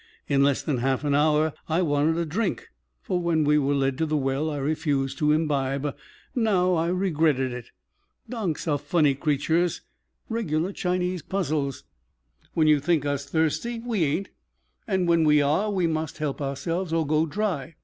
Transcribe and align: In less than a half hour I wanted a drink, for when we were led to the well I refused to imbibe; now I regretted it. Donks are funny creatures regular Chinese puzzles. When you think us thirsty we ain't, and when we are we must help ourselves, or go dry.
In 0.27 0.41
less 0.41 0.63
than 0.63 0.79
a 0.79 0.81
half 0.81 1.05
hour 1.05 1.53
I 1.69 1.83
wanted 1.83 2.17
a 2.17 2.25
drink, 2.25 2.69
for 3.03 3.21
when 3.21 3.43
we 3.43 3.59
were 3.59 3.75
led 3.75 3.99
to 3.99 4.07
the 4.07 4.17
well 4.17 4.49
I 4.49 4.57
refused 4.57 5.19
to 5.19 5.31
imbibe; 5.31 5.95
now 6.33 6.73
I 6.73 6.87
regretted 6.87 7.53
it. 7.53 7.69
Donks 8.27 8.67
are 8.67 8.79
funny 8.79 9.13
creatures 9.13 9.81
regular 10.27 10.71
Chinese 10.73 11.21
puzzles. 11.21 11.83
When 12.55 12.65
you 12.65 12.79
think 12.79 13.05
us 13.05 13.27
thirsty 13.27 13.77
we 13.85 14.03
ain't, 14.05 14.31
and 14.87 15.07
when 15.07 15.23
we 15.23 15.39
are 15.39 15.69
we 15.69 15.85
must 15.85 16.17
help 16.17 16.41
ourselves, 16.41 16.91
or 16.91 17.05
go 17.05 17.27
dry. 17.27 17.75